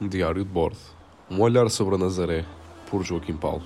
[0.00, 0.78] Diário de bordo.
[1.28, 2.44] Um olhar sobre a Nazaré,
[2.88, 3.64] por Joaquim Paulo.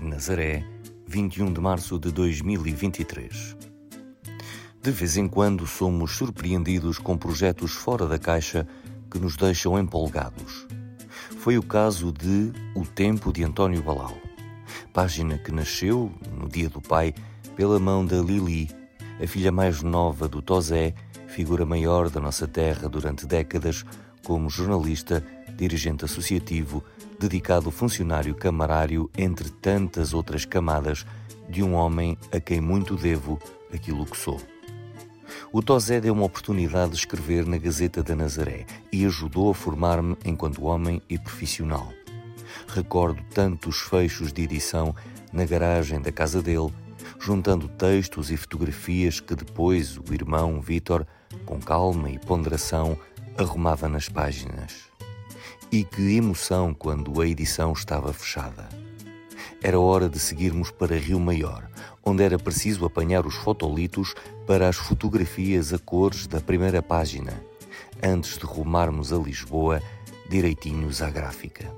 [0.00, 0.64] Nazaré,
[1.06, 3.56] 21 de março de 2023.
[4.82, 8.66] De vez em quando somos surpreendidos com projetos fora da caixa
[9.08, 10.66] que nos deixam empolgados.
[11.38, 14.18] Foi o caso de O Tempo de António Balau,
[14.92, 17.14] página que nasceu, no Dia do Pai,
[17.54, 18.68] pela mão da Lili,
[19.22, 20.92] a filha mais nova do Tosé,
[21.38, 23.84] figura maior da nossa terra durante décadas,
[24.24, 26.82] como jornalista, dirigente associativo,
[27.16, 31.06] dedicado funcionário camarário, entre tantas outras camadas,
[31.48, 33.38] de um homem a quem muito devo
[33.72, 34.40] aquilo que sou.
[35.52, 40.16] O Tosé deu uma oportunidade de escrever na Gazeta da Nazaré e ajudou a formar-me
[40.24, 41.92] enquanto homem e profissional.
[42.66, 44.92] Recordo tantos fechos de edição
[45.32, 46.74] na garagem da casa dele,
[47.20, 51.06] juntando textos e fotografias que depois o irmão Vítor,
[51.48, 52.94] com calma e ponderação,
[53.38, 54.90] arrumava nas páginas.
[55.72, 58.68] E que emoção quando a edição estava fechada.
[59.62, 61.66] Era hora de seguirmos para Rio Maior,
[62.04, 64.14] onde era preciso apanhar os fotolitos
[64.46, 67.42] para as fotografias a cores da primeira página,
[68.02, 69.82] antes de rumarmos a Lisboa
[70.28, 71.72] direitinhos à gráfica.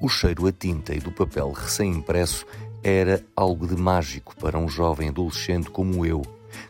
[0.00, 2.46] O cheiro a tinta e do papel recém-impresso
[2.82, 6.22] era algo de mágico para um jovem adolescente como eu,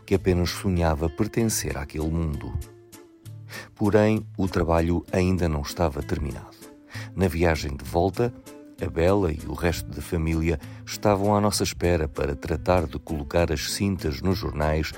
[0.05, 2.53] que apenas sonhava pertencer àquele mundo.
[3.75, 6.57] Porém, o trabalho ainda não estava terminado.
[7.15, 8.33] Na viagem de volta,
[8.81, 13.51] a Bela e o resto da família estavam à nossa espera para tratar de colocar
[13.51, 14.91] as cintas nos jornais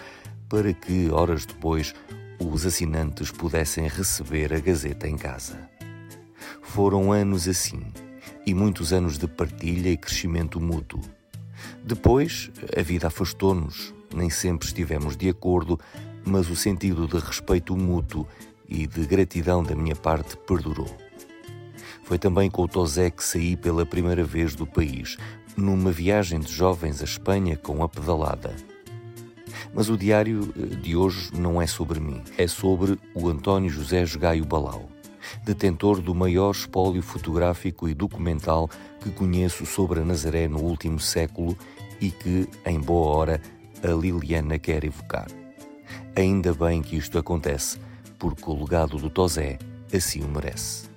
[0.50, 1.94] para que, horas depois,
[2.40, 5.70] os assinantes pudessem receber a Gazeta em casa.
[6.62, 7.82] Foram anos assim,
[8.46, 11.02] e muitos anos de partilha e crescimento mútuo.
[11.84, 15.80] Depois, a vida afastou-nos, nem sempre estivemos de acordo,
[16.26, 18.26] mas o sentido de respeito mútuo
[18.68, 20.90] e de gratidão da minha parte perdurou.
[22.04, 25.18] Foi também com o Tosé que saí pela primeira vez do país,
[25.58, 28.56] numa viagem de jovens à Espanha com a pedalada.
[29.74, 34.04] Mas o diário eh, de hoje não é sobre mim, é sobre o António José
[34.18, 34.90] Gaio Balau,
[35.44, 38.70] detentor do maior espólio fotográfico e documental
[39.02, 41.58] que conheço sobre a Nazaré no último século
[42.00, 43.42] e que, em boa hora,
[43.86, 45.28] a Liliana quer evocar.
[46.16, 47.78] Ainda bem que isto acontece,
[48.18, 49.60] porque o legado do Tosé
[49.94, 50.95] assim o merece.